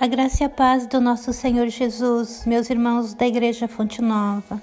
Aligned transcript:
A 0.00 0.06
graça 0.06 0.44
e 0.44 0.46
a 0.46 0.48
paz 0.48 0.86
do 0.86 1.00
nosso 1.00 1.32
Senhor 1.32 1.66
Jesus, 1.66 2.46
meus 2.46 2.70
irmãos 2.70 3.14
da 3.14 3.26
Igreja 3.26 3.66
Fonte 3.66 4.00
Nova. 4.00 4.62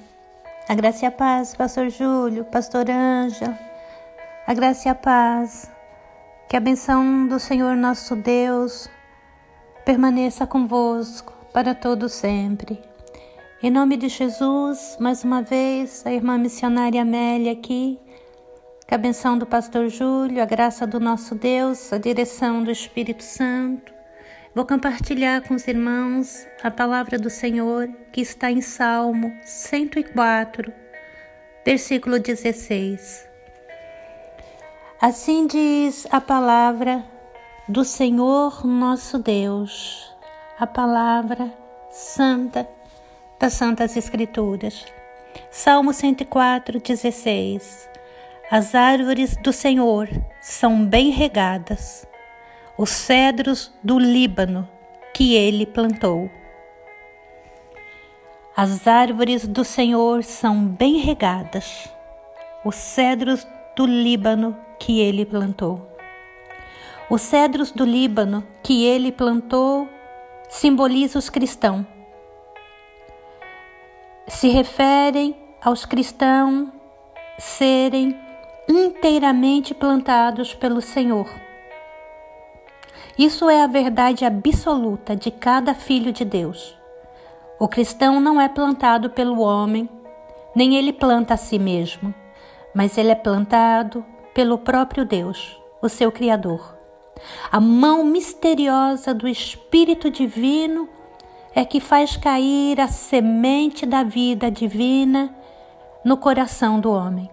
A 0.65 0.73
graça 0.73 1.03
e 1.03 1.07
a 1.09 1.11
paz, 1.11 1.53
Pastor 1.53 1.89
Júlio, 1.89 2.45
Pastor 2.45 2.89
Ângela. 2.89 3.59
A 4.47 4.53
graça 4.53 4.87
e 4.87 4.91
a 4.91 4.95
paz. 4.95 5.69
Que 6.47 6.55
a 6.55 6.59
benção 6.61 7.27
do 7.27 7.37
Senhor 7.37 7.75
nosso 7.75 8.15
Deus 8.15 8.89
permaneça 9.83 10.47
convosco 10.47 11.33
para 11.51 11.75
todo 11.75 12.07
sempre. 12.07 12.81
Em 13.61 13.69
nome 13.69 13.97
de 13.97 14.07
Jesus, 14.07 14.95
mais 15.01 15.25
uma 15.25 15.41
vez, 15.41 16.01
a 16.05 16.13
irmã 16.13 16.37
missionária 16.37 17.01
Amélia 17.01 17.51
aqui. 17.51 17.99
Que 18.87 18.95
a 18.95 18.97
benção 18.97 19.37
do 19.37 19.45
Pastor 19.45 19.89
Júlio, 19.89 20.41
a 20.41 20.45
graça 20.45 20.87
do 20.87 20.97
nosso 20.97 21.35
Deus, 21.35 21.91
a 21.91 21.97
direção 21.97 22.63
do 22.63 22.71
Espírito 22.71 23.21
Santo 23.21 23.94
Vou 24.55 24.65
compartilhar 24.65 25.41
com 25.41 25.53
os 25.53 25.67
irmãos 25.67 26.47
a 26.63 26.71
palavra 26.71 27.19
do 27.19 27.29
Senhor 27.29 27.89
que 28.13 28.21
está 28.21 28.49
em 28.49 28.61
Salmo 28.61 29.37
104, 29.43 30.71
versículo 31.65 32.19
16. 32.19 33.27
Assim 35.01 35.45
diz 35.45 36.07
a 36.09 36.21
palavra 36.21 37.03
do 37.67 37.83
Senhor 37.83 38.65
nosso 38.65 39.19
Deus, 39.19 40.15
a 40.57 40.65
palavra 40.65 41.51
santa 41.91 42.65
das 43.37 43.55
Santas 43.55 43.97
Escrituras. 43.97 44.85
Salmo 45.51 45.91
104, 45.91 46.79
16. 46.79 47.89
As 48.49 48.73
árvores 48.73 49.35
do 49.35 49.51
Senhor 49.51 50.07
são 50.39 50.85
bem 50.85 51.09
regadas 51.09 52.07
os 52.77 52.89
cedros 52.89 53.71
do 53.81 53.97
Líbano 53.97 54.67
que 55.13 55.33
ele 55.33 55.65
plantou. 55.65 56.29
As 58.55 58.85
árvores 58.85 59.47
do 59.47 59.63
Senhor 59.63 60.23
são 60.23 60.65
bem 60.65 60.97
regadas, 60.97 61.89
os 62.65 62.75
cedros 62.75 63.47
do 63.77 63.85
Líbano 63.85 64.57
que 64.77 64.99
ele 64.99 65.25
plantou. 65.25 65.89
Os 67.09 67.21
cedros 67.21 67.71
do 67.71 67.85
Líbano 67.85 68.45
que 68.61 68.83
ele 68.83 69.11
plantou 69.11 69.87
simbolizam 70.49 71.19
os 71.19 71.29
cristãos. 71.29 71.85
Se 74.27 74.49
referem 74.49 75.35
aos 75.61 75.85
cristãos 75.85 76.69
serem 77.37 78.19
inteiramente 78.67 79.73
plantados 79.73 80.53
pelo 80.55 80.81
Senhor 80.81 81.44
isso 83.17 83.49
é 83.49 83.63
a 83.63 83.67
verdade 83.67 84.25
absoluta 84.25 85.15
de 85.15 85.31
cada 85.31 85.73
filho 85.73 86.11
de 86.11 86.25
Deus. 86.25 86.77
O 87.57 87.67
cristão 87.67 88.19
não 88.19 88.41
é 88.41 88.49
plantado 88.49 89.09
pelo 89.09 89.39
homem, 89.39 89.89
nem 90.53 90.75
ele 90.75 90.91
planta 90.91 91.35
a 91.35 91.37
si 91.37 91.57
mesmo, 91.57 92.13
mas 92.73 92.97
ele 92.97 93.11
é 93.11 93.15
plantado 93.15 94.05
pelo 94.33 94.57
próprio 94.57 95.05
Deus, 95.05 95.57
o 95.81 95.87
seu 95.87 96.11
Criador. 96.11 96.75
A 97.49 97.61
mão 97.61 98.03
misteriosa 98.03 99.13
do 99.13 99.27
Espírito 99.27 100.09
Divino 100.11 100.89
é 101.55 101.63
que 101.63 101.79
faz 101.79 102.17
cair 102.17 102.81
a 102.81 102.89
semente 102.89 103.85
da 103.85 104.03
vida 104.03 104.51
divina 104.51 105.33
no 106.03 106.17
coração 106.17 106.81
do 106.81 106.91
homem. 106.91 107.29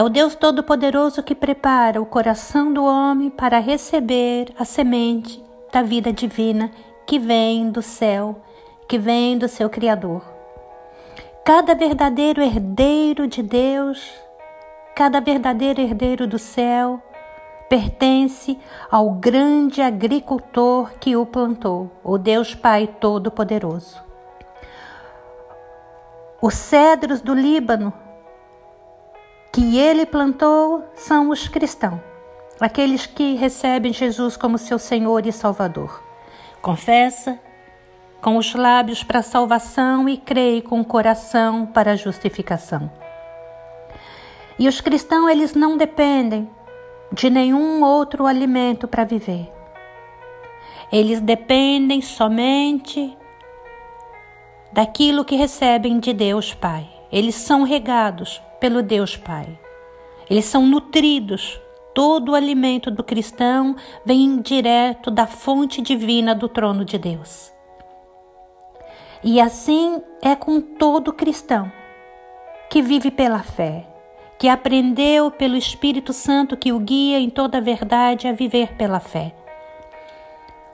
É 0.00 0.02
o 0.02 0.08
Deus 0.08 0.34
Todo-Poderoso 0.34 1.22
que 1.22 1.34
prepara 1.34 2.00
o 2.00 2.06
coração 2.06 2.72
do 2.72 2.82
homem 2.82 3.28
para 3.28 3.58
receber 3.58 4.50
a 4.58 4.64
semente 4.64 5.44
da 5.70 5.82
vida 5.82 6.10
divina 6.10 6.70
que 7.06 7.18
vem 7.18 7.70
do 7.70 7.82
céu, 7.82 8.40
que 8.88 8.96
vem 8.96 9.36
do 9.36 9.46
seu 9.46 9.68
Criador. 9.68 10.22
Cada 11.44 11.74
verdadeiro 11.74 12.40
herdeiro 12.40 13.26
de 13.26 13.42
Deus, 13.42 14.10
cada 14.96 15.20
verdadeiro 15.20 15.82
herdeiro 15.82 16.26
do 16.26 16.38
céu, 16.38 16.98
pertence 17.68 18.58
ao 18.90 19.10
grande 19.10 19.82
agricultor 19.82 20.92
que 20.98 21.14
o 21.14 21.26
plantou, 21.26 21.90
o 22.02 22.16
Deus 22.16 22.54
Pai 22.54 22.86
Todo-Poderoso. 22.86 24.02
Os 26.40 26.54
cedros 26.54 27.20
do 27.20 27.34
Líbano 27.34 27.92
que 29.52 29.78
ele 29.78 30.06
plantou 30.06 30.84
são 30.94 31.30
os 31.30 31.48
cristãos, 31.48 32.00
aqueles 32.60 33.06
que 33.06 33.34
recebem 33.34 33.92
Jesus 33.92 34.36
como 34.36 34.58
seu 34.58 34.78
Senhor 34.78 35.26
e 35.26 35.32
Salvador. 35.32 36.02
Confessa 36.62 37.38
com 38.20 38.36
os 38.36 38.54
lábios 38.54 39.02
para 39.02 39.20
a 39.20 39.24
salvação 39.24 40.08
e 40.08 40.16
crê 40.16 40.62
com 40.62 40.80
o 40.80 40.84
coração 40.84 41.66
para 41.66 41.92
a 41.92 41.96
justificação. 41.96 42.90
E 44.58 44.68
os 44.68 44.80
cristãos, 44.80 45.30
eles 45.30 45.54
não 45.54 45.76
dependem 45.76 46.48
de 47.12 47.30
nenhum 47.30 47.82
outro 47.82 48.26
alimento 48.26 48.86
para 48.86 49.04
viver. 49.04 49.50
Eles 50.92 51.20
dependem 51.20 52.02
somente 52.02 53.16
daquilo 54.72 55.24
que 55.24 55.34
recebem 55.34 55.98
de 55.98 56.12
Deus 56.12 56.52
Pai. 56.54 56.88
Eles 57.10 57.34
são 57.34 57.62
regados 57.62 58.40
pelo 58.60 58.82
Deus 58.82 59.16
Pai. 59.16 59.58
Eles 60.28 60.44
são 60.44 60.66
nutridos. 60.66 61.60
Todo 61.92 62.30
o 62.30 62.34
alimento 62.36 62.88
do 62.90 63.02
cristão 63.02 63.74
vem 64.04 64.40
direto 64.40 65.10
da 65.10 65.26
fonte 65.26 65.82
divina 65.82 66.34
do 66.34 66.48
trono 66.48 66.84
de 66.84 66.96
Deus. 66.96 67.52
E 69.24 69.40
assim 69.40 70.00
é 70.22 70.36
com 70.36 70.60
todo 70.60 71.12
cristão 71.12 71.70
que 72.70 72.80
vive 72.80 73.10
pela 73.10 73.40
fé, 73.40 73.84
que 74.38 74.48
aprendeu 74.48 75.32
pelo 75.32 75.56
Espírito 75.56 76.12
Santo 76.12 76.56
que 76.56 76.72
o 76.72 76.78
guia 76.78 77.18
em 77.18 77.28
toda 77.28 77.58
a 77.58 77.60
verdade 77.60 78.28
a 78.28 78.32
viver 78.32 78.74
pela 78.76 79.00
fé. 79.00 79.34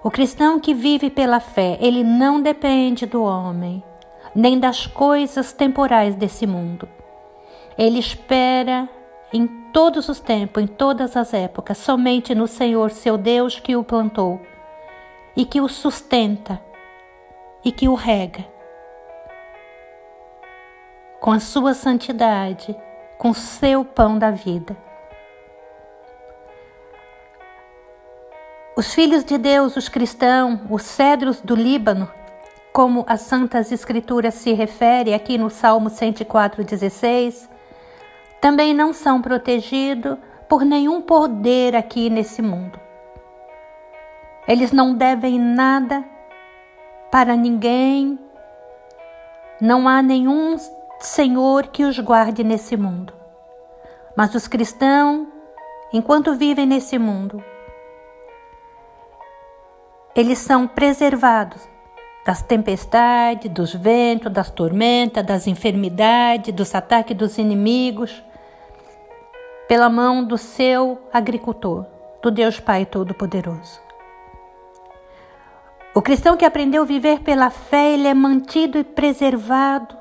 O 0.05 0.11
cristão 0.11 0.61
que 0.61 0.75
vive 0.75 1.09
pela 1.09 1.41
fé, 1.41 1.79
ele 1.81 2.05
não 2.05 2.41
depende 2.41 3.07
do 3.07 3.23
homem, 3.23 3.83
nem 4.35 4.61
das 4.61 4.87
coisas 4.87 5.53
temporais 5.53 6.15
desse 6.15 6.47
mundo. 6.47 6.87
Ele 7.79 7.99
espera 7.99 8.89
em 9.33 9.47
todos 9.73 10.09
os 10.09 10.21
tempos, 10.21 10.63
em 10.63 10.67
todas 10.67 11.17
as 11.17 11.35
épocas, 11.35 11.79
somente 11.79 12.35
no 12.35 12.47
Senhor, 12.47 12.91
seu 12.91 13.19
Deus, 13.19 13.61
que 13.61 13.77
o 13.77 13.85
plantou 13.85 14.41
e 15.37 15.45
que 15.45 15.61
o 15.61 15.69
sustenta 15.69 16.61
e 17.65 17.71
que 17.71 17.89
o 17.89 17.95
rega 17.95 18.57
com 21.21 21.33
a 21.33 21.41
sua 21.41 21.75
santidade, 21.75 22.77
com 23.19 23.35
seu 23.35 23.85
pão 23.85 24.17
da 24.17 24.31
vida. 24.31 24.77
Os 28.77 28.95
filhos 28.95 29.25
de 29.25 29.37
Deus, 29.37 29.75
os 29.77 29.89
cristãos, 29.89 30.61
os 30.71 30.83
cedros 30.83 31.41
do 31.41 31.57
Líbano, 31.57 32.09
como 32.73 33.05
as 33.09 33.23
Santas 33.23 33.73
Escrituras 33.73 34.35
se 34.35 34.53
refere 34.53 35.15
aqui 35.15 35.37
no 35.37 35.51
Salmo 35.51 35.91
104,16, 35.91 37.49
também 38.47 38.73
não 38.73 38.93
são 38.93 39.21
protegidos 39.21 40.17
por 40.49 40.65
nenhum 40.65 41.03
poder 41.03 41.75
aqui 41.75 42.09
nesse 42.09 42.41
mundo. 42.41 42.79
Eles 44.47 44.71
não 44.71 44.95
devem 44.95 45.37
nada 45.37 46.05
para 47.11 47.35
ninguém, 47.35 48.17
não 49.61 49.89
há 49.89 50.01
nenhum 50.01 50.57
Senhor 51.01 51.67
que 51.67 51.83
os 51.83 51.99
guarde 51.99 52.45
nesse 52.45 52.77
mundo. 52.77 53.13
Mas 54.17 54.33
os 54.33 54.47
cristãos, 54.47 55.27
enquanto 55.93 56.37
vivem 56.37 56.67
nesse 56.67 57.01
mundo, 57.01 57.43
eles 60.15 60.39
são 60.39 60.69
preservados 60.69 61.69
das 62.25 62.43
tempestades, 62.43 63.51
dos 63.51 63.75
ventos, 63.75 64.33
das 64.33 64.53
tormentas, 64.53 65.27
das 65.27 65.49
enfermidades, 65.49 66.55
dos 66.55 66.73
ataques 66.77 67.17
dos 67.17 67.39
inimigos, 67.39 68.23
pela 69.69 69.89
mão 69.89 70.25
do 70.25 70.39
seu 70.39 70.99
agricultor, 71.13 71.85
do 72.23 72.31
Deus 72.31 72.61
Pai 72.61 72.87
Todo-Poderoso. 72.87 73.81
O 75.95 76.03
cristão 76.03 76.37
que 76.37 76.45
aprendeu 76.45 76.83
a 76.83 76.87
viver 76.87 77.21
pela 77.21 77.51
fé, 77.51 77.95
ele 77.95 78.07
é 78.07 78.15
mantido 78.15 78.79
e 78.79 78.85
preservado 78.85 79.97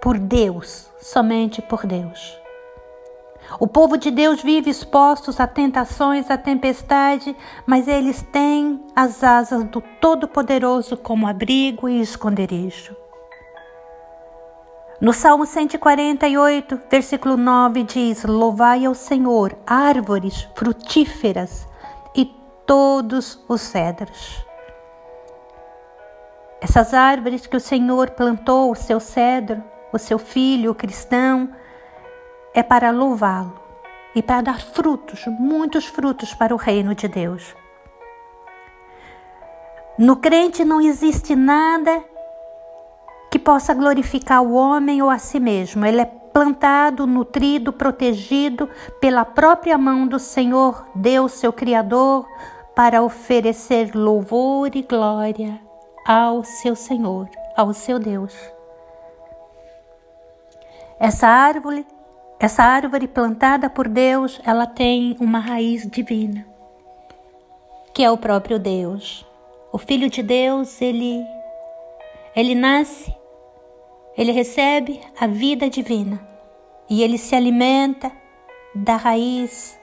por 0.00 0.18
Deus, 0.18 0.90
somente 1.00 1.60
por 1.62 1.86
Deus. 1.86 2.38
O 3.58 3.66
povo 3.66 3.96
de 3.96 4.10
Deus 4.10 4.42
vive 4.42 4.68
expostos 4.68 5.40
a 5.40 5.46
tentações, 5.46 6.30
a 6.30 6.36
tempestade, 6.36 7.34
mas 7.66 7.88
eles 7.88 8.22
têm 8.30 8.80
as 8.94 9.24
asas 9.24 9.64
do 9.64 9.80
Todo-Poderoso 9.80 10.96
como 10.96 11.26
abrigo 11.26 11.88
e 11.88 12.00
esconderijo. 12.00 12.94
No 15.00 15.12
Salmo 15.12 15.46
148, 15.46 16.80
versículo 16.90 17.36
9 17.36 17.84
diz: 17.84 18.24
Louvai 18.24 18.84
ao 18.84 18.94
Senhor, 18.94 19.56
árvores 19.64 20.48
frutíferas 20.56 21.68
e 22.16 22.24
todos 22.66 23.44
os 23.48 23.60
cedros. 23.60 24.44
Essas 26.60 26.92
árvores 26.92 27.46
que 27.46 27.56
o 27.56 27.60
Senhor 27.60 28.10
plantou, 28.10 28.72
o 28.72 28.74
seu 28.74 28.98
cedro, 28.98 29.62
o 29.92 29.98
seu 29.98 30.18
filho, 30.18 30.72
o 30.72 30.74
cristão, 30.74 31.48
é 32.52 32.64
para 32.64 32.90
louvá-lo 32.90 33.54
e 34.16 34.20
para 34.20 34.40
dar 34.40 34.60
frutos, 34.60 35.24
muitos 35.38 35.86
frutos 35.86 36.34
para 36.34 36.52
o 36.52 36.58
reino 36.58 36.92
de 36.92 37.06
Deus. 37.06 37.54
No 39.96 40.16
crente 40.16 40.64
não 40.64 40.80
existe 40.80 41.36
nada 41.36 42.04
que 43.30 43.38
possa 43.38 43.74
glorificar 43.74 44.42
o 44.42 44.54
homem 44.54 45.02
ou 45.02 45.10
a 45.10 45.18
si 45.18 45.38
mesmo. 45.38 45.84
Ele 45.84 46.00
é 46.00 46.04
plantado, 46.04 47.06
nutrido, 47.06 47.72
protegido 47.72 48.68
pela 49.00 49.24
própria 49.24 49.76
mão 49.76 50.06
do 50.06 50.18
Senhor, 50.18 50.86
Deus, 50.94 51.32
seu 51.32 51.52
Criador, 51.52 52.26
para 52.74 53.02
oferecer 53.02 53.94
louvor 53.94 54.70
e 54.74 54.82
glória 54.82 55.60
ao 56.06 56.44
seu 56.44 56.76
Senhor, 56.76 57.28
ao 57.56 57.72
seu 57.72 57.98
Deus. 57.98 58.34
Essa 60.98 61.26
árvore, 61.28 61.86
essa 62.40 62.62
árvore 62.62 63.06
plantada 63.06 63.68
por 63.68 63.88
Deus, 63.88 64.40
ela 64.44 64.66
tem 64.66 65.16
uma 65.20 65.38
raiz 65.38 65.86
divina, 65.88 66.46
que 67.92 68.02
é 68.02 68.10
o 68.10 68.16
próprio 68.16 68.58
Deus. 68.58 69.26
O 69.72 69.78
filho 69.78 70.08
de 70.08 70.22
Deus, 70.22 70.80
ele 70.80 71.26
ele 72.34 72.54
nasce, 72.54 73.12
ele 74.18 74.32
recebe 74.32 75.00
a 75.18 75.28
vida 75.28 75.70
divina 75.70 76.20
e 76.90 77.04
ele 77.04 77.16
se 77.16 77.36
alimenta 77.36 78.10
da 78.74 78.96
raiz 78.96 79.78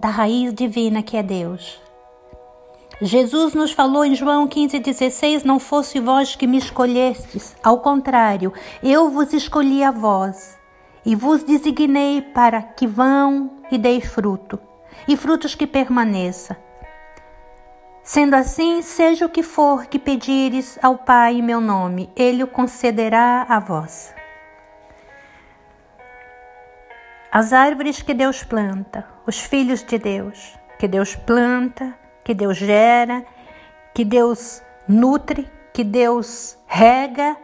da 0.00 0.08
raiz 0.08 0.52
divina 0.52 1.00
que 1.02 1.16
é 1.16 1.22
Deus. 1.22 1.80
Jesus 3.00 3.54
nos 3.54 3.70
falou 3.70 4.04
em 4.04 4.16
João 4.16 4.48
15,16: 4.48 5.44
Não 5.44 5.60
fosse 5.60 6.00
vós 6.00 6.34
que 6.34 6.46
me 6.46 6.58
escolhestes, 6.58 7.54
ao 7.62 7.78
contrário, 7.78 8.52
eu 8.82 9.10
vos 9.10 9.32
escolhi 9.32 9.84
a 9.84 9.92
vós, 9.92 10.58
e 11.06 11.14
vos 11.14 11.44
designei 11.44 12.20
para 12.20 12.60
que 12.60 12.86
vão 12.86 13.50
e 13.70 13.78
deis 13.78 14.04
fruto, 14.04 14.58
e 15.06 15.16
frutos 15.16 15.54
que 15.54 15.66
permaneça. 15.66 16.56
Sendo 18.08 18.36
assim, 18.36 18.80
seja 18.80 19.26
o 19.26 19.28
que 19.28 19.42
for 19.42 19.84
que 19.84 19.98
pedires 19.98 20.78
ao 20.82 20.96
Pai 20.96 21.34
em 21.34 21.42
meu 21.42 21.60
nome, 21.60 22.10
ele 22.16 22.42
o 22.42 22.46
concederá 22.46 23.44
a 23.46 23.60
vós. 23.60 24.14
As 27.30 27.52
árvores 27.52 28.00
que 28.00 28.14
Deus 28.14 28.42
planta, 28.42 29.06
os 29.26 29.38
filhos 29.38 29.84
de 29.84 29.98
Deus, 29.98 30.58
que 30.78 30.88
Deus 30.88 31.14
planta, 31.14 31.94
que 32.24 32.32
Deus 32.32 32.56
gera, 32.56 33.26
que 33.92 34.06
Deus 34.06 34.62
nutre, 34.88 35.46
que 35.70 35.84
Deus 35.84 36.56
rega, 36.66 37.36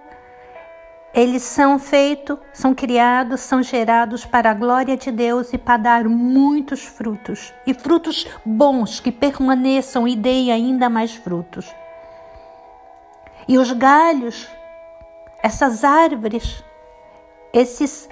eles 1.14 1.42
são 1.42 1.78
feitos, 1.78 2.38
são 2.52 2.74
criados, 2.74 3.40
são 3.40 3.62
gerados 3.62 4.24
para 4.24 4.50
a 4.50 4.54
glória 4.54 4.96
de 4.96 5.12
Deus 5.12 5.52
e 5.52 5.58
para 5.58 5.76
dar 5.76 6.04
muitos 6.06 6.84
frutos, 6.84 7.54
e 7.64 7.72
frutos 7.72 8.26
bons 8.44 8.98
que 8.98 9.12
permaneçam 9.12 10.08
e 10.08 10.16
deem 10.16 10.50
ainda 10.50 10.90
mais 10.90 11.14
frutos. 11.14 11.72
E 13.46 13.56
os 13.56 13.70
galhos, 13.70 14.48
essas 15.40 15.84
árvores, 15.84 16.64
esses 17.52 18.08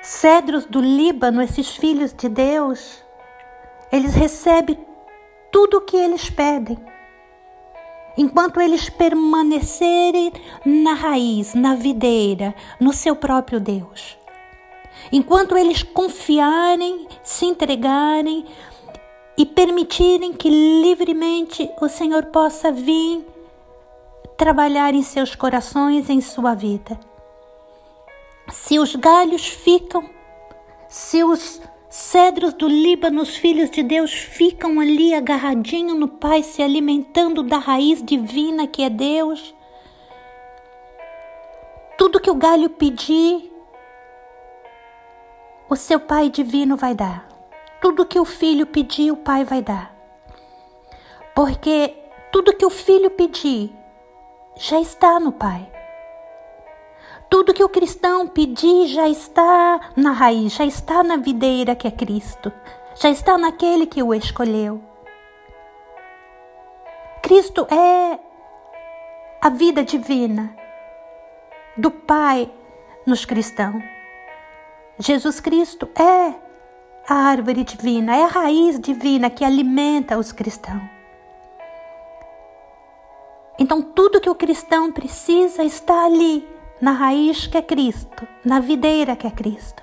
cedros 0.00 0.64
do 0.64 0.80
Líbano, 0.80 1.42
esses 1.42 1.76
filhos 1.76 2.14
de 2.14 2.30
Deus, 2.30 3.04
eles 3.92 4.14
recebem 4.14 4.78
tudo 5.52 5.78
o 5.78 5.80
que 5.82 5.96
eles 5.98 6.30
pedem. 6.30 6.78
Enquanto 8.18 8.60
eles 8.60 8.90
permanecerem 8.90 10.32
na 10.66 10.92
raiz, 10.92 11.54
na 11.54 11.76
videira, 11.76 12.52
no 12.80 12.92
seu 12.92 13.14
próprio 13.14 13.60
Deus. 13.60 14.18
Enquanto 15.12 15.56
eles 15.56 15.84
confiarem, 15.84 17.06
se 17.22 17.46
entregarem 17.46 18.44
e 19.36 19.46
permitirem 19.46 20.32
que 20.32 20.50
livremente 20.50 21.70
o 21.80 21.88
Senhor 21.88 22.26
possa 22.26 22.72
vir 22.72 23.24
trabalhar 24.36 24.94
em 24.94 25.02
seus 25.02 25.36
corações, 25.36 26.10
em 26.10 26.20
sua 26.20 26.54
vida. 26.54 26.98
Se 28.50 28.80
os 28.80 28.96
galhos 28.96 29.46
ficam, 29.46 30.10
se 30.88 31.22
os 31.22 31.60
Cedros 31.88 32.52
do 32.52 32.68
Líbano, 32.68 33.22
os 33.22 33.36
filhos 33.36 33.70
de 33.70 33.82
Deus 33.82 34.12
ficam 34.12 34.78
ali 34.78 35.14
agarradinho 35.14 35.94
no 35.94 36.06
Pai, 36.06 36.42
se 36.42 36.62
alimentando 36.62 37.42
da 37.42 37.56
raiz 37.56 38.02
divina 38.02 38.66
que 38.66 38.82
é 38.82 38.90
Deus. 38.90 39.54
Tudo 41.96 42.20
que 42.20 42.30
o 42.30 42.34
galho 42.34 42.68
pedir, 42.68 43.50
o 45.70 45.76
seu 45.76 45.98
Pai 45.98 46.28
divino 46.28 46.76
vai 46.76 46.94
dar. 46.94 47.26
Tudo 47.80 48.04
que 48.04 48.20
o 48.20 48.24
filho 48.24 48.66
pedir, 48.66 49.10
o 49.10 49.16
Pai 49.16 49.44
vai 49.44 49.62
dar. 49.62 49.96
Porque 51.34 51.96
tudo 52.30 52.54
que 52.54 52.66
o 52.66 52.70
filho 52.70 53.10
pedir 53.10 53.74
já 54.56 54.78
está 54.78 55.18
no 55.18 55.32
Pai. 55.32 55.77
Tudo 57.30 57.52
que 57.52 57.62
o 57.62 57.68
cristão 57.68 58.26
pedir 58.26 58.88
já 58.88 59.08
está 59.08 59.80
na 59.94 60.12
raiz, 60.12 60.54
já 60.54 60.64
está 60.64 61.02
na 61.02 61.16
videira 61.16 61.76
que 61.76 61.86
é 61.86 61.90
Cristo, 61.90 62.52
já 62.94 63.10
está 63.10 63.36
naquele 63.36 63.86
que 63.86 64.02
o 64.02 64.14
escolheu. 64.14 64.82
Cristo 67.22 67.66
é 67.70 68.18
a 69.40 69.50
vida 69.50 69.84
divina 69.84 70.54
do 71.76 71.90
Pai 71.90 72.50
nos 73.06 73.24
cristãos. 73.24 73.82
Jesus 74.98 75.38
Cristo 75.38 75.88
é 75.94 76.34
a 77.08 77.14
árvore 77.14 77.62
divina, 77.62 78.16
é 78.16 78.24
a 78.24 78.28
raiz 78.28 78.80
divina 78.80 79.30
que 79.30 79.44
alimenta 79.44 80.18
os 80.18 80.32
cristãos. 80.32 80.82
Então, 83.58 83.82
tudo 83.82 84.20
que 84.20 84.30
o 84.30 84.34
cristão 84.34 84.90
precisa 84.92 85.64
está 85.64 86.04
ali 86.04 86.46
na 86.80 86.92
raiz 86.92 87.46
que 87.46 87.58
é 87.58 87.62
Cristo, 87.62 88.26
na 88.44 88.60
videira 88.60 89.16
que 89.16 89.26
é 89.26 89.30
Cristo. 89.30 89.82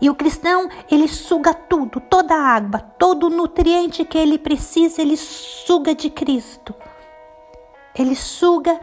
E 0.00 0.08
o 0.08 0.14
cristão, 0.14 0.68
ele 0.90 1.06
suga 1.06 1.52
tudo, 1.52 2.00
toda 2.00 2.34
a 2.34 2.54
água, 2.54 2.80
todo 2.80 3.26
o 3.26 3.30
nutriente 3.30 4.04
que 4.04 4.16
ele 4.16 4.38
precisa, 4.38 5.02
ele 5.02 5.16
suga 5.16 5.94
de 5.94 6.08
Cristo. 6.08 6.74
Ele 7.94 8.16
suga 8.16 8.80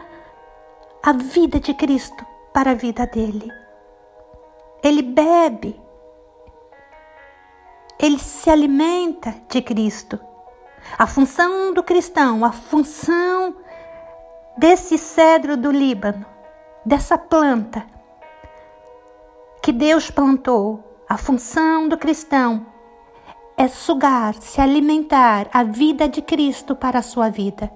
a 1.02 1.12
vida 1.12 1.58
de 1.58 1.74
Cristo 1.74 2.24
para 2.52 2.70
a 2.70 2.74
vida 2.74 3.04
dele. 3.04 3.50
Ele 4.80 5.02
bebe. 5.02 5.80
Ele 7.98 8.18
se 8.18 8.48
alimenta 8.48 9.34
de 9.48 9.60
Cristo. 9.60 10.20
A 10.96 11.04
função 11.04 11.74
do 11.74 11.82
cristão, 11.82 12.44
a 12.44 12.52
função 12.52 13.56
desse 14.56 14.96
cedro 14.96 15.56
do 15.56 15.72
Líbano 15.72 16.37
dessa 16.84 17.18
planta 17.18 17.84
que 19.62 19.72
Deus 19.72 20.10
plantou, 20.10 20.82
a 21.08 21.18
função 21.18 21.88
do 21.88 21.98
cristão 21.98 22.66
é 23.56 23.66
sugar, 23.66 24.34
se 24.34 24.60
alimentar 24.60 25.48
a 25.52 25.62
vida 25.62 26.08
de 26.08 26.22
Cristo 26.22 26.76
para 26.76 27.00
a 27.00 27.02
sua 27.02 27.28
vida. 27.28 27.70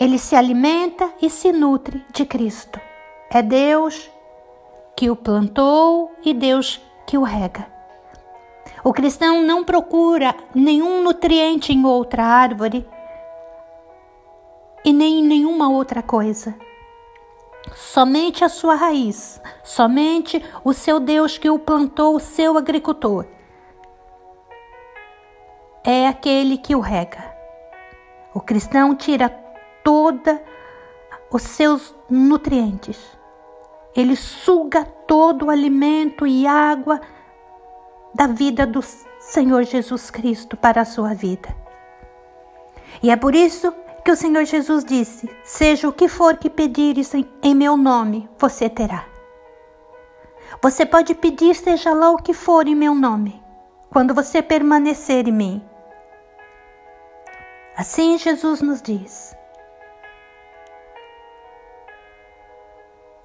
Ele 0.00 0.18
se 0.18 0.34
alimenta 0.34 1.12
e 1.20 1.30
se 1.30 1.52
nutre 1.52 2.04
de 2.12 2.24
Cristo. 2.24 2.80
É 3.30 3.42
Deus 3.42 4.10
que 4.96 5.10
o 5.10 5.16
plantou 5.16 6.10
e 6.24 6.32
Deus 6.32 6.80
que 7.06 7.18
o 7.18 7.22
rega. 7.22 7.70
O 8.82 8.92
cristão 8.92 9.42
não 9.42 9.62
procura 9.64 10.34
nenhum 10.54 11.02
nutriente 11.02 11.72
em 11.72 11.84
outra 11.84 12.24
árvore, 12.24 12.88
e 14.84 14.92
nem 14.92 15.18
em 15.18 15.25
nenhuma 15.56 15.70
outra 15.70 16.02
coisa. 16.02 16.54
Somente 17.74 18.44
a 18.44 18.48
sua 18.48 18.74
raiz, 18.74 19.40
somente 19.64 20.44
o 20.62 20.72
seu 20.72 21.00
Deus 21.00 21.38
que 21.38 21.48
o 21.48 21.58
plantou, 21.58 22.14
o 22.14 22.20
seu 22.20 22.56
agricultor, 22.58 23.24
é 25.82 26.06
aquele 26.06 26.58
que 26.58 26.76
o 26.76 26.80
rega. 26.80 27.34
O 28.34 28.40
cristão 28.40 28.94
tira 28.94 29.30
toda 29.82 30.42
os 31.30 31.42
seus 31.42 31.94
nutrientes. 32.08 32.98
Ele 33.94 34.14
suga 34.14 34.84
todo 34.84 35.46
o 35.46 35.50
alimento 35.50 36.26
e 36.26 36.46
água 36.46 37.00
da 38.14 38.26
vida 38.26 38.66
do 38.66 38.82
Senhor 39.18 39.64
Jesus 39.64 40.10
Cristo 40.10 40.56
para 40.56 40.82
a 40.82 40.84
sua 40.84 41.14
vida. 41.14 41.48
E 43.02 43.10
é 43.10 43.16
por 43.16 43.34
isso 43.34 43.72
que 44.06 44.12
o 44.12 44.16
Senhor 44.16 44.44
Jesus 44.44 44.84
disse: 44.84 45.28
Seja 45.42 45.88
o 45.88 45.92
que 45.92 46.06
for 46.06 46.36
que 46.36 46.48
pedires 46.48 47.12
em 47.12 47.54
meu 47.56 47.76
nome, 47.76 48.30
você 48.38 48.70
terá. 48.70 49.04
Você 50.62 50.86
pode 50.86 51.12
pedir, 51.12 51.56
seja 51.56 51.92
lá 51.92 52.12
o 52.12 52.16
que 52.16 52.32
for 52.32 52.68
em 52.68 52.74
meu 52.76 52.94
nome. 52.94 53.42
quando 53.90 54.14
você 54.14 54.42
permanecer 54.42 55.26
em 55.26 55.32
mim. 55.32 55.68
Assim 57.76 58.16
Jesus 58.16 58.60
nos 58.60 58.80
diz: 58.80 59.36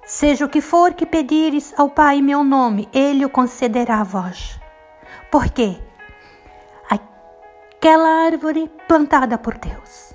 Seja 0.04 0.44
o 0.46 0.48
que 0.48 0.60
for 0.60 0.94
que 0.94 1.06
pedires 1.06 1.72
ao 1.78 1.90
Pai 1.90 2.16
em 2.16 2.22
meu 2.22 2.42
nome, 2.42 2.88
Ele 2.92 3.24
o 3.24 3.30
concederá 3.30 4.00
a 4.00 4.04
vós. 4.04 4.58
Por 5.30 5.48
quê? 5.48 5.78
Aquela 6.90 8.26
árvore 8.26 8.68
plantada 8.88 9.38
por 9.38 9.58
Deus, 9.58 10.11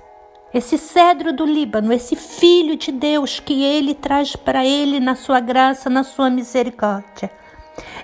esse 0.52 0.78
cedro 0.78 1.32
do 1.32 1.44
Líbano, 1.44 1.92
esse 1.92 2.16
filho 2.16 2.76
de 2.76 2.90
Deus 2.90 3.38
que 3.38 3.62
Ele 3.62 3.94
traz 3.94 4.34
para 4.34 4.64
Ele 4.64 4.98
na 4.98 5.14
sua 5.14 5.40
graça, 5.40 5.90
na 5.90 6.02
sua 6.02 6.30
misericórdia, 6.30 7.30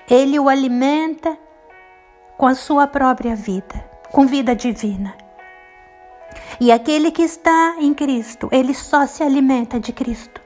Ele 0.09 0.39
o 0.39 0.47
alimenta 0.47 1.37
com 2.37 2.45
a 2.45 2.55
sua 2.55 2.87
própria 2.87 3.35
vida, 3.35 3.89
com 4.11 4.27
vida 4.27 4.55
divina. 4.55 5.15
E 6.59 6.71
aquele 6.71 7.11
que 7.11 7.21
está 7.21 7.75
em 7.79 7.93
Cristo, 7.93 8.49
ele 8.51 8.73
só 8.73 9.05
se 9.05 9.23
alimenta 9.23 9.79
de 9.79 9.91
Cristo. 9.91 10.41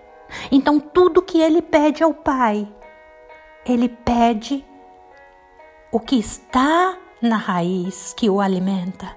Então, 0.51 0.79
tudo 0.79 1.22
que 1.22 1.39
ele 1.39 1.62
pede 1.62 2.03
ao 2.03 2.13
Pai, 2.13 2.68
ele 3.65 3.89
pede 3.89 4.65
o 5.91 6.00
que 6.00 6.18
está 6.18 6.98
na 7.22 7.38
raiz 7.38 8.13
que 8.15 8.29
o 8.29 8.39
alimenta. 8.39 9.15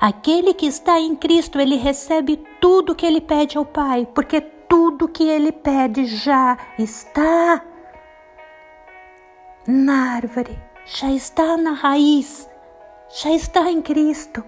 Aquele 0.00 0.54
que 0.54 0.66
está 0.66 0.98
em 0.98 1.14
Cristo, 1.14 1.60
ele 1.60 1.76
recebe 1.76 2.36
tudo 2.60 2.94
que 2.94 3.06
ele 3.06 3.20
pede 3.20 3.58
ao 3.58 3.64
Pai, 3.64 4.06
porque 4.14 4.40
tudo 4.40 5.08
que 5.08 5.24
ele 5.28 5.52
pede 5.52 6.06
já 6.06 6.58
está 6.78 7.64
na 9.66 10.14
árvore, 10.14 10.58
já 10.84 11.10
está 11.10 11.56
na 11.56 11.72
raiz, 11.72 12.48
já 13.22 13.30
está 13.30 13.70
em 13.70 13.80
Cristo. 13.80 14.44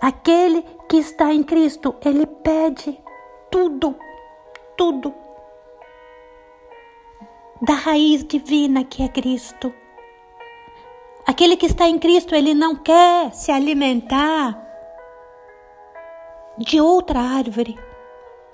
Aquele 0.00 0.62
que 0.88 0.96
está 0.96 1.32
em 1.32 1.42
Cristo, 1.42 1.94
ele 2.04 2.26
pede 2.26 3.00
tudo, 3.50 3.94
tudo 4.76 5.14
da 7.62 7.74
raiz 7.74 8.24
divina 8.24 8.84
que 8.84 9.04
é 9.04 9.08
Cristo. 9.08 9.72
Aquele 11.26 11.56
que 11.56 11.66
está 11.66 11.88
em 11.88 11.98
Cristo, 11.98 12.34
ele 12.34 12.52
não 12.52 12.74
quer 12.74 13.32
se 13.32 13.52
alimentar 13.52 14.60
de 16.58 16.80
outra 16.80 17.20
árvore. 17.20 17.78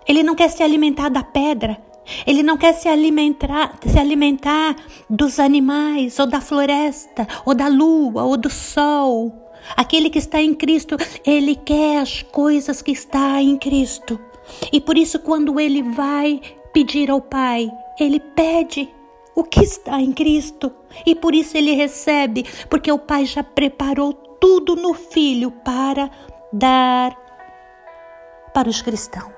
Ele 0.07 0.23
não 0.23 0.35
quer 0.35 0.49
se 0.49 0.63
alimentar 0.63 1.09
da 1.09 1.23
pedra. 1.23 1.81
Ele 2.27 2.43
não 2.43 2.57
quer 2.57 2.73
se 2.75 2.89
alimentar, 2.89 3.79
se 3.87 3.99
alimentar 3.99 4.77
dos 5.09 5.39
animais, 5.39 6.19
ou 6.19 6.27
da 6.27 6.41
floresta, 6.41 7.27
ou 7.45 7.55
da 7.55 7.69
lua, 7.69 8.25
ou 8.25 8.37
do 8.37 8.49
sol. 8.49 9.33
Aquele 9.77 10.09
que 10.09 10.19
está 10.19 10.41
em 10.41 10.55
Cristo, 10.55 10.97
ele 11.25 11.55
quer 11.55 12.01
as 12.01 12.23
coisas 12.23 12.81
que 12.81 12.93
está 12.93 13.43
em 13.43 13.59
Cristo. 13.59 14.19
E 14.73 14.81
por 14.81 14.97
isso, 14.97 15.19
quando 15.19 15.61
ele 15.61 15.83
vai 15.83 16.41
pedir 16.73 17.11
ao 17.11 17.21
Pai, 17.21 17.71
ele 17.99 18.21
pede 18.21 18.89
o 19.39 19.45
que 19.45 19.61
está 19.61 20.01
em 20.01 20.13
Cristo. 20.13 20.73
E 21.07 21.15
por 21.15 21.33
isso 21.33 21.57
ele 21.57 21.73
recebe, 21.73 22.45
porque 22.69 22.91
o 22.91 22.99
Pai 22.99 23.25
já 23.25 23.45
preparou 23.45 24.13
tudo 24.13 24.75
no 24.75 24.95
Filho 24.95 25.53
para 25.53 26.11
dar 26.53 27.17
para 28.53 28.69
os 28.69 28.83
cristãos. 28.83 29.33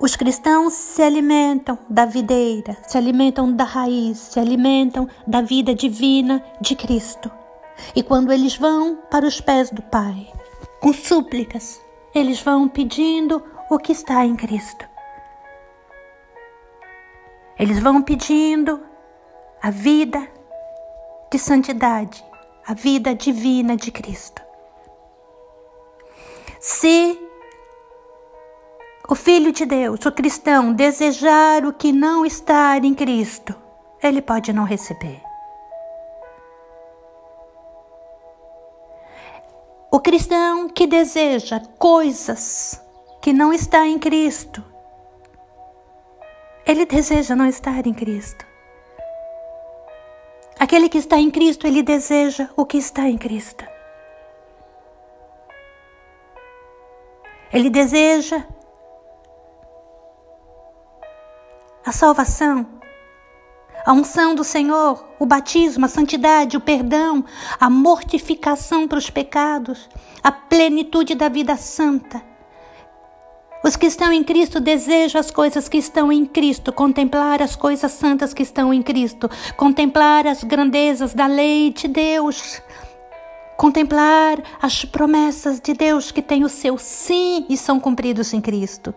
Os 0.00 0.16
cristãos 0.16 0.72
se 0.72 1.02
alimentam 1.02 1.78
da 1.88 2.06
videira, 2.06 2.78
se 2.86 2.96
alimentam 2.96 3.52
da 3.52 3.64
raiz, 3.64 4.16
se 4.16 4.40
alimentam 4.40 5.06
da 5.26 5.42
vida 5.42 5.74
divina 5.74 6.42
de 6.62 6.74
Cristo. 6.74 7.30
E 7.94 8.02
quando 8.02 8.32
eles 8.32 8.56
vão 8.56 8.96
para 9.10 9.26
os 9.26 9.38
pés 9.38 9.70
do 9.70 9.82
Pai, 9.82 10.32
com 10.80 10.94
súplicas, 10.94 11.78
eles 12.14 12.40
vão 12.40 12.68
pedindo 12.68 13.42
o 13.70 13.78
que 13.78 13.92
está 13.92 14.24
em 14.24 14.34
Cristo. 14.34 14.95
Eles 17.58 17.78
vão 17.78 18.02
pedindo 18.02 18.80
a 19.62 19.70
vida 19.70 20.28
de 21.30 21.38
santidade, 21.38 22.24
a 22.66 22.74
vida 22.74 23.14
divina 23.14 23.76
de 23.76 23.90
Cristo. 23.90 24.42
Se 26.60 27.18
o 29.08 29.14
Filho 29.14 29.52
de 29.52 29.64
Deus, 29.64 30.04
o 30.04 30.12
cristão, 30.12 30.72
desejar 30.72 31.64
o 31.64 31.72
que 31.72 31.92
não 31.92 32.26
está 32.26 32.76
em 32.78 32.92
Cristo, 32.92 33.54
ele 34.02 34.20
pode 34.20 34.52
não 34.52 34.64
receber. 34.64 35.22
O 39.90 40.00
cristão 40.00 40.68
que 40.68 40.86
deseja 40.86 41.60
coisas 41.78 42.82
que 43.22 43.32
não 43.32 43.52
está 43.52 43.86
em 43.86 43.98
Cristo, 43.98 44.62
ele 46.66 46.84
deseja 46.84 47.36
não 47.36 47.46
estar 47.46 47.86
em 47.86 47.94
Cristo. 47.94 48.44
Aquele 50.58 50.88
que 50.88 50.98
está 50.98 51.16
em 51.16 51.30
Cristo, 51.30 51.66
ele 51.66 51.82
deseja 51.82 52.48
o 52.56 52.66
que 52.66 52.76
está 52.76 53.08
em 53.08 53.16
Cristo. 53.16 53.64
Ele 57.52 57.70
deseja 57.70 58.44
a 61.84 61.92
salvação, 61.92 62.66
a 63.84 63.92
unção 63.92 64.34
do 64.34 64.42
Senhor, 64.42 65.06
o 65.20 65.24
batismo, 65.24 65.84
a 65.84 65.88
santidade, 65.88 66.56
o 66.56 66.60
perdão, 66.60 67.24
a 67.60 67.70
mortificação 67.70 68.88
para 68.88 68.98
os 68.98 69.08
pecados, 69.08 69.88
a 70.20 70.32
plenitude 70.32 71.14
da 71.14 71.28
vida 71.28 71.56
santa. 71.56 72.35
Os 73.66 73.74
que 73.74 73.86
estão 73.86 74.12
em 74.12 74.22
Cristo 74.22 74.60
desejam 74.60 75.20
as 75.20 75.28
coisas 75.28 75.68
que 75.68 75.76
estão 75.76 76.12
em 76.12 76.24
Cristo, 76.24 76.72
contemplar 76.72 77.42
as 77.42 77.56
coisas 77.56 77.90
santas 77.90 78.32
que 78.32 78.44
estão 78.44 78.72
em 78.72 78.80
Cristo, 78.80 79.28
contemplar 79.56 80.24
as 80.24 80.44
grandezas 80.44 81.12
da 81.12 81.26
lei 81.26 81.72
de 81.72 81.88
Deus, 81.88 82.62
contemplar 83.56 84.40
as 84.62 84.84
promessas 84.84 85.58
de 85.58 85.74
Deus 85.74 86.12
que 86.12 86.22
têm 86.22 86.44
o 86.44 86.48
seu 86.48 86.78
sim 86.78 87.44
e 87.48 87.56
são 87.56 87.80
cumpridos 87.80 88.32
em 88.32 88.40
Cristo. 88.40 88.94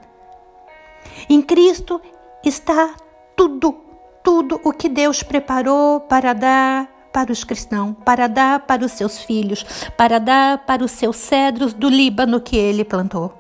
Em 1.28 1.42
Cristo 1.42 2.00
está 2.46 2.94
tudo, 3.36 3.76
tudo 4.24 4.62
o 4.64 4.72
que 4.72 4.88
Deus 4.88 5.24
preparou 5.24 6.02
para 6.02 6.32
dar 6.34 6.88
para 7.12 7.32
os 7.32 7.44
cristãos, 7.44 7.96
para 8.06 8.28
dar 8.28 8.60
para 8.68 8.86
os 8.86 8.92
seus 8.92 9.18
filhos, 9.18 9.66
para 9.98 10.20
dar 10.20 10.60
para 10.60 10.86
os 10.86 10.92
seus 10.92 11.16
cedros 11.16 11.74
do 11.74 11.90
Líbano 11.90 12.40
que 12.40 12.56
ele 12.56 12.86
plantou. 12.86 13.39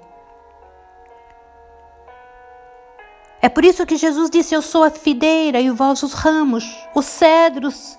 É 3.41 3.47
por 3.47 3.63
isso 3.63 3.85
que 3.85 3.95
Jesus 3.95 4.29
disse: 4.29 4.53
Eu 4.53 4.61
sou 4.61 4.83
a 4.83 4.89
fideira 4.89 5.59
e 5.59 5.69
vós 5.69 6.03
os 6.03 6.13
ramos, 6.13 6.65
os 6.93 7.05
cedros 7.05 7.97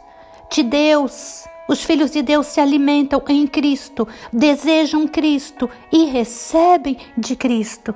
de 0.50 0.62
Deus. 0.62 1.47
Os 1.68 1.85
filhos 1.85 2.11
de 2.11 2.20
Deus 2.20 2.49
se 2.49 2.61
alimentam 2.61 3.23
em 3.28 3.47
Cristo, 3.47 4.09
desejam 4.32 5.06
Cristo 5.06 5.70
e 5.92 6.06
recebem 6.06 6.99
de 7.16 7.37
Cristo. 7.37 7.94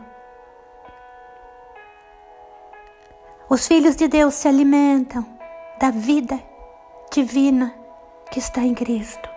Os 3.49 3.67
filhos 3.67 3.97
de 3.97 4.07
Deus 4.07 4.35
se 4.35 4.47
alimentam 4.47 5.27
da 5.81 5.91
vida 5.91 6.41
divina 7.13 7.75
que 8.31 8.39
está 8.39 8.61
em 8.61 8.75
Cristo. 8.75 9.29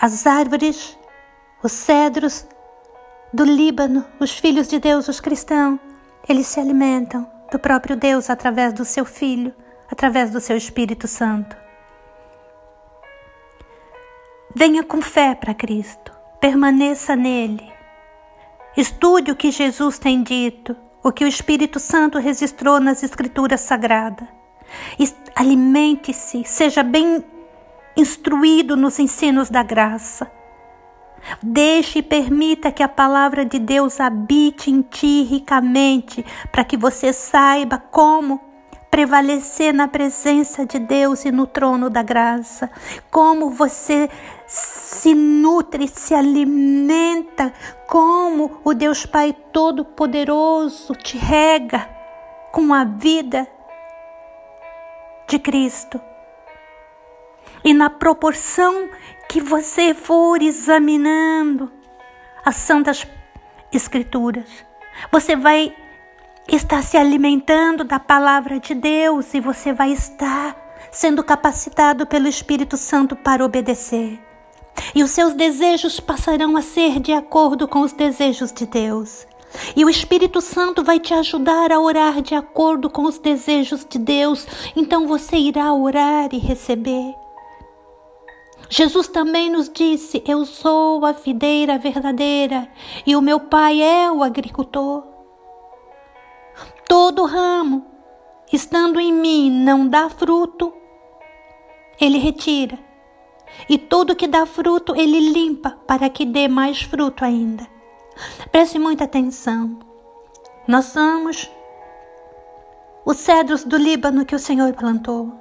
As 0.00 0.26
árvores, 0.26 0.98
os 1.62 1.72
cedros 1.72 2.46
do 3.34 3.44
Líbano, 3.44 4.06
os 4.20 4.38
filhos 4.38 4.68
de 4.68 4.78
Deus, 4.78 5.08
os 5.08 5.20
cristãos, 5.20 5.78
eles 6.28 6.46
se 6.46 6.60
alimentam 6.60 7.28
do 7.50 7.58
próprio 7.58 7.96
Deus 7.96 8.30
através 8.30 8.72
do 8.72 8.84
seu 8.84 9.04
Filho, 9.04 9.52
através 9.90 10.30
do 10.30 10.40
seu 10.40 10.56
Espírito 10.56 11.06
Santo. 11.06 11.56
Venha 14.54 14.84
com 14.84 15.02
fé 15.02 15.34
para 15.34 15.52
Cristo, 15.52 16.12
permaneça 16.40 17.16
nele, 17.16 17.74
Estude 18.76 19.30
o 19.30 19.36
que 19.36 19.52
Jesus 19.52 20.00
tem 20.00 20.22
dito, 20.22 20.76
o 21.00 21.12
que 21.12 21.24
o 21.24 21.28
Espírito 21.28 21.78
Santo 21.78 22.18
registrou 22.18 22.80
nas 22.80 23.04
Escrituras 23.04 23.60
Sagradas. 23.60 24.26
Alimente-se, 25.36 26.42
seja 26.44 26.82
bem 26.82 27.24
instruído 27.96 28.76
nos 28.76 28.98
ensinos 28.98 29.48
da 29.48 29.62
graça. 29.62 30.28
Deixe 31.42 31.98
e 31.98 32.02
permita 32.02 32.72
que 32.72 32.82
a 32.82 32.88
palavra 32.88 33.44
de 33.44 33.58
Deus 33.58 34.00
habite 34.00 34.70
em 34.70 34.82
ti 34.82 35.22
ricamente, 35.22 36.24
para 36.50 36.64
que 36.64 36.76
você 36.76 37.12
saiba 37.12 37.78
como 37.78 38.40
prevalecer 38.94 39.74
na 39.74 39.88
presença 39.88 40.64
de 40.64 40.78
Deus 40.78 41.24
e 41.24 41.32
no 41.32 41.48
trono 41.48 41.90
da 41.90 42.00
graça. 42.00 42.70
Como 43.10 43.50
você 43.50 44.08
se 44.46 45.14
nutre, 45.14 45.88
se 45.88 46.14
alimenta, 46.14 47.52
como 47.88 48.60
o 48.62 48.72
Deus 48.72 49.04
Pai 49.04 49.34
Todo-Poderoso 49.52 50.94
te 50.94 51.18
rega 51.18 51.88
com 52.52 52.72
a 52.72 52.84
vida 52.84 53.48
de 55.26 55.40
Cristo. 55.40 56.00
E 57.64 57.74
na 57.74 57.90
proporção 57.90 58.88
que 59.28 59.40
você 59.40 59.94
for 59.94 60.40
examinando 60.42 61.70
as 62.44 62.56
Santas 62.56 63.06
Escrituras, 63.72 64.48
você 65.10 65.34
vai 65.34 65.74
estar 66.48 66.82
se 66.82 66.96
alimentando 66.96 67.84
da 67.84 67.98
palavra 67.98 68.60
de 68.60 68.74
Deus 68.74 69.34
e 69.34 69.40
você 69.40 69.72
vai 69.72 69.92
estar 69.92 70.56
sendo 70.92 71.24
capacitado 71.24 72.06
pelo 72.06 72.28
Espírito 72.28 72.76
Santo 72.76 73.16
para 73.16 73.44
obedecer. 73.44 74.20
E 74.94 75.02
os 75.02 75.10
seus 75.10 75.34
desejos 75.34 75.98
passarão 76.00 76.56
a 76.56 76.62
ser 76.62 77.00
de 77.00 77.12
acordo 77.12 77.66
com 77.66 77.80
os 77.80 77.92
desejos 77.92 78.52
de 78.52 78.66
Deus. 78.66 79.26
E 79.76 79.84
o 79.84 79.90
Espírito 79.90 80.40
Santo 80.40 80.82
vai 80.82 80.98
te 80.98 81.14
ajudar 81.14 81.72
a 81.72 81.80
orar 81.80 82.20
de 82.20 82.34
acordo 82.34 82.90
com 82.90 83.02
os 83.02 83.18
desejos 83.18 83.86
de 83.88 83.98
Deus. 83.98 84.46
Então 84.74 85.06
você 85.06 85.36
irá 85.36 85.72
orar 85.72 86.28
e 86.32 86.38
receber. 86.38 87.14
Jesus 88.68 89.08
também 89.08 89.50
nos 89.50 89.68
disse: 89.68 90.22
Eu 90.26 90.44
sou 90.44 91.04
a 91.04 91.12
videira 91.12 91.78
verdadeira 91.78 92.68
e 93.06 93.14
o 93.16 93.22
meu 93.22 93.40
Pai 93.40 93.82
é 93.82 94.10
o 94.10 94.22
agricultor. 94.22 95.04
Todo 96.88 97.24
ramo, 97.24 97.84
estando 98.52 99.00
em 99.00 99.12
mim, 99.12 99.50
não 99.50 99.88
dá 99.88 100.08
fruto, 100.08 100.72
ele 102.00 102.18
retira. 102.18 102.78
E 103.68 103.78
tudo 103.78 104.16
que 104.16 104.26
dá 104.26 104.46
fruto, 104.46 104.94
ele 104.96 105.20
limpa 105.20 105.78
para 105.86 106.08
que 106.08 106.24
dê 106.24 106.48
mais 106.48 106.82
fruto 106.82 107.24
ainda. 107.24 107.66
Preste 108.50 108.78
muita 108.78 109.04
atenção. 109.04 109.78
Nós 110.66 110.86
somos 110.86 111.50
os 113.04 113.16
cedros 113.18 113.64
do 113.64 113.76
Líbano 113.76 114.24
que 114.24 114.34
o 114.34 114.38
Senhor 114.38 114.72
plantou 114.72 115.32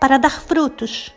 para 0.00 0.18
dar 0.18 0.40
frutos. 0.40 1.12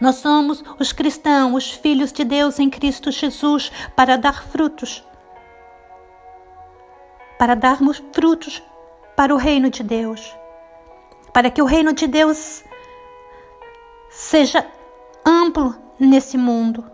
Nós 0.00 0.16
somos 0.16 0.62
os 0.78 0.92
cristãos, 0.92 1.54
os 1.54 1.70
filhos 1.72 2.12
de 2.12 2.24
Deus 2.24 2.58
em 2.58 2.70
Cristo 2.70 3.10
Jesus, 3.10 3.72
para 3.96 4.16
dar 4.16 4.44
frutos. 4.44 5.04
Para 7.38 7.54
darmos 7.54 8.02
frutos 8.12 8.62
para 9.16 9.34
o 9.34 9.36
reino 9.36 9.70
de 9.70 9.82
Deus. 9.82 10.36
Para 11.32 11.50
que 11.50 11.60
o 11.60 11.64
reino 11.64 11.92
de 11.92 12.06
Deus 12.06 12.62
seja 14.08 14.64
amplo 15.26 15.74
nesse 15.98 16.38
mundo. 16.38 16.84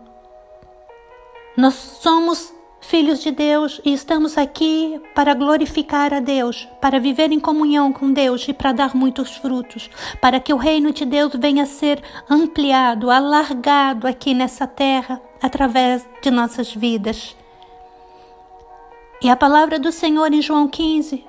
Nós 1.55 1.75
somos 1.75 2.54
filhos 2.85 3.21
de 3.21 3.31
Deus 3.31 3.81
e 3.83 3.93
estamos 3.93 4.37
aqui 4.37 5.01
para 5.13 5.33
glorificar 5.33 6.13
a 6.13 6.19
Deus, 6.19 6.67
para 6.79 6.99
viver 6.99 7.31
em 7.31 7.39
comunhão 7.39 7.91
com 7.91 8.13
Deus 8.13 8.47
e 8.47 8.53
para 8.53 8.71
dar 8.71 8.95
muitos 8.95 9.35
frutos, 9.35 9.89
para 10.21 10.39
que 10.39 10.53
o 10.53 10.57
reino 10.57 10.93
de 10.93 11.03
Deus 11.03 11.33
venha 11.35 11.63
a 11.63 11.67
ser 11.67 12.01
ampliado, 12.29 13.09
alargado 13.09 14.07
aqui 14.07 14.33
nessa 14.33 14.67
terra 14.67 15.21
através 15.41 16.07
de 16.21 16.29
nossas 16.29 16.73
vidas. 16.73 17.35
E 19.21 19.29
a 19.29 19.35
palavra 19.35 19.79
do 19.79 19.91
Senhor 19.91 20.31
em 20.31 20.41
João 20.41 20.67
15, 20.67 21.25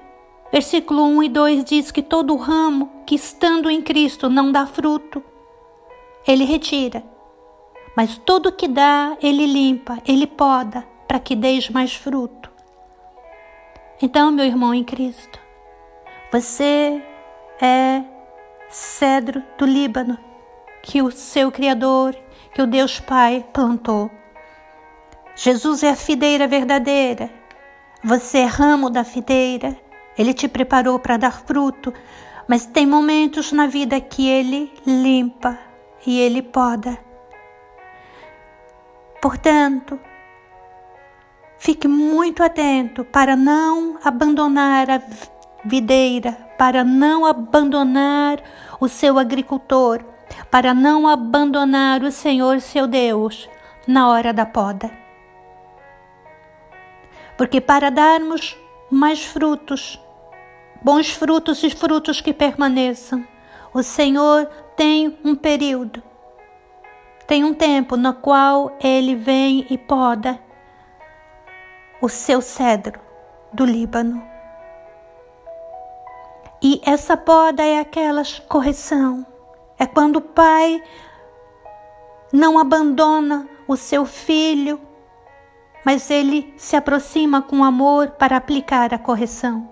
versículo 0.53 1.05
1 1.05 1.23
e 1.23 1.29
2 1.29 1.65
diz 1.65 1.91
que 1.91 2.03
todo 2.03 2.37
ramo 2.37 2.91
que 3.07 3.15
estando 3.15 3.71
em 3.71 3.81
Cristo 3.81 4.29
não 4.29 4.53
dá 4.53 4.67
fruto, 4.67 5.23
ele 6.27 6.45
retira. 6.45 7.03
Mas 7.97 8.19
tudo 8.19 8.53
que 8.53 8.69
dá, 8.69 9.17
ele 9.23 9.47
limpa, 9.47 9.99
ele 10.07 10.27
poda, 10.27 10.96
para 11.07 11.21
que 11.21 11.37
deis 11.37 11.69
mais 11.69 11.95
fruto. 11.95 12.51
Então, 14.01 14.31
meu 14.31 14.45
irmão 14.45 14.75
em 14.75 14.85
Cristo, 14.85 15.39
você 16.31 17.03
é 17.61 18.03
cedro 18.69 19.43
do 19.57 19.65
Líbano 19.65 20.19
que 20.83 21.03
o 21.03 21.11
seu 21.11 21.51
Criador, 21.51 22.17
que 22.53 22.63
o 22.63 22.67
Deus 22.67 23.01
Pai 23.01 23.45
plantou. 23.53 24.11
Jesus 25.35 25.83
é 25.83 25.91
a 25.91 25.97
fideira 25.97 26.47
verdadeira. 26.47 27.31
Você 28.05 28.39
é 28.39 28.45
ramo 28.45 28.89
da 28.91 29.05
fideira. 29.05 29.77
Ele 30.17 30.33
te 30.33 30.49
preparou 30.49 30.99
para 30.99 31.17
dar 31.17 31.45
fruto, 31.45 31.93
mas 32.49 32.67
tem 32.67 32.87
momentos 32.87 33.53
na 33.53 33.67
vida 33.67 34.01
que 34.01 34.29
ele 34.29 34.73
limpa, 34.87 35.59
e 36.07 36.21
Ele 36.21 36.41
poda. 36.41 36.99
Portanto, 39.21 39.99
fique 41.59 41.89
muito 41.89 42.43
atento 42.43 43.05
para 43.05 43.35
não 43.35 43.99
abandonar 44.05 44.91
a 44.91 45.03
videira, 45.65 46.33
para 46.59 46.85
não 46.85 47.27
abandonar 47.27 48.41
o 48.81 48.89
seu 48.89 49.19
agricultor, 49.19 50.05
para 50.51 50.75
não 50.75 51.07
abandonar 51.07 52.03
o 52.03 52.11
Senhor 52.11 52.61
seu 52.61 52.87
Deus 52.87 53.49
na 53.87 54.09
hora 54.09 54.33
da 54.33 54.47
poda. 54.47 54.91
Porque 57.37 57.61
para 57.61 57.91
darmos 57.91 58.57
mais 58.91 59.25
frutos, 59.25 60.01
bons 60.83 61.11
frutos 61.11 61.63
e 61.63 61.71
frutos 61.71 62.21
que 62.21 62.33
permaneçam, 62.33 63.27
o 63.75 63.83
Senhor 63.83 64.47
tem 64.77 65.19
um 65.25 65.35
período, 65.35 66.03
tem 67.27 67.45
um 67.45 67.53
tempo 67.53 67.97
no 67.97 68.15
qual 68.15 68.77
ele 68.81 69.15
vem 69.15 69.67
e 69.69 69.77
poda 69.77 70.46
o 72.01 72.09
seu 72.09 72.41
cedro 72.41 73.01
do 73.53 73.65
Líbano. 73.65 74.23
E 76.63 76.81
essa 76.85 77.17
poda 77.17 77.65
é 77.65 77.79
aquela 77.79 78.23
correção. 78.49 79.27
É 79.79 79.87
quando 79.87 80.17
o 80.17 80.21
pai 80.21 80.83
não 82.33 82.59
abandona 82.59 83.49
o 83.69 83.77
seu 83.77 84.05
filho, 84.05 84.81
mas 85.85 86.11
ele 86.11 86.53
se 86.57 86.75
aproxima 86.75 87.41
com 87.43 87.63
amor 87.63 88.11
para 88.11 88.37
aplicar 88.37 88.93
a 88.93 88.99
correção. 88.99 89.69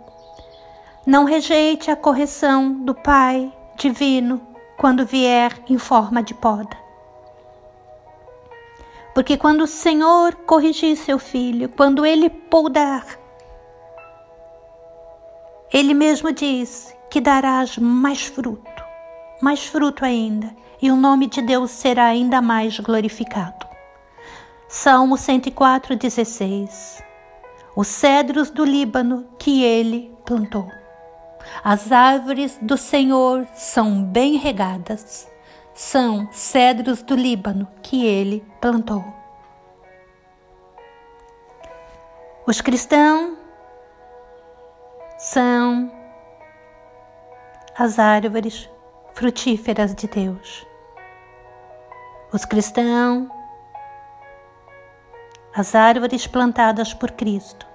Não 1.07 1.25
rejeite 1.25 1.91
a 1.91 1.97
correção 1.97 2.73
do 2.73 2.95
Pai 2.95 3.53
divino 3.77 4.41
quando 4.77 5.05
vier 5.05 5.53
em 5.69 5.77
forma 5.77 6.23
de 6.23 6.33
poda. 6.33 6.84
Porque 9.15 9.37
quando 9.37 9.63
o 9.63 9.67
Senhor 9.67 10.35
corrigir 10.35 10.97
seu 10.97 11.19
filho, 11.19 11.69
quando 11.69 12.05
ele 12.05 12.29
podar, 12.29 13.07
ele 15.73 15.95
mesmo 15.95 16.33
diz 16.33 16.95
que 17.09 17.21
darás 17.21 17.79
mais 17.79 18.27
fruto, 18.27 18.85
mais 19.41 19.65
fruto 19.65 20.05
ainda, 20.05 20.55
e 20.83 20.91
o 20.91 20.97
nome 20.97 21.29
de 21.29 21.41
Deus 21.41 21.71
será 21.71 22.07
ainda 22.07 22.43
mais 22.43 22.79
glorificado. 22.81 23.67
Salmo 24.69 25.17
104, 25.17 25.95
16 25.95 27.03
Os 27.77 27.87
cedros 27.87 28.51
do 28.51 28.65
Líbano 28.65 29.29
que 29.39 29.63
ele 29.63 30.13
plantou. 30.25 30.69
As 31.63 31.93
árvores 31.93 32.59
do 32.61 32.77
Senhor 32.77 33.47
são 33.55 34.03
bem 34.03 34.37
regadas, 34.37 35.29
são 35.75 36.29
cedros 36.31 37.03
do 37.03 37.17
Líbano 37.17 37.67
que 37.83 38.07
ele 38.07 38.47
plantou. 38.61 39.05
Os 42.47 42.61
cristãos 42.61 43.37
são 45.19 45.91
as 47.77 47.99
árvores 47.99 48.71
frutíferas 49.15 49.95
de 49.95 50.07
Deus. 50.07 50.65
Os 52.33 52.45
cristãos, 52.45 53.29
as 55.55 55.75
árvores 55.75 56.27
plantadas 56.27 56.95
por 56.95 57.11
Cristo, 57.13 57.67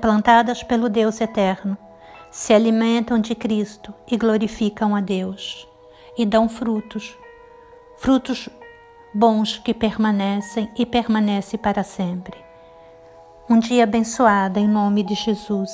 plantadas 0.00 0.62
pelo 0.62 0.88
Deus 0.88 1.20
eterno 1.20 1.76
se 2.30 2.52
alimentam 2.52 3.18
de 3.18 3.34
Cristo 3.34 3.92
e 4.06 4.16
glorificam 4.16 4.94
a 4.94 5.00
Deus 5.00 5.68
e 6.18 6.26
dão 6.26 6.48
frutos, 6.48 7.16
frutos 7.96 8.48
bons 9.14 9.56
que 9.56 9.72
permanecem 9.72 10.68
e 10.76 10.84
permanecem 10.84 11.58
para 11.58 11.84
sempre. 11.84 12.36
Um 13.48 13.58
dia 13.58 13.84
abençoado 13.84 14.58
em 14.58 14.68
nome 14.68 15.02
de 15.04 15.14
Jesus. 15.14 15.70